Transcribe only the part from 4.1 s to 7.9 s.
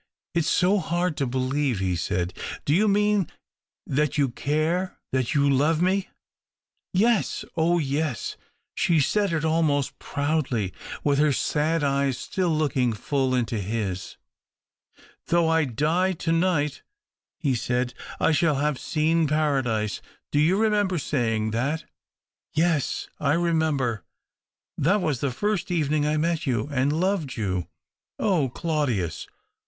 you care— that you love me?"" Yes— oh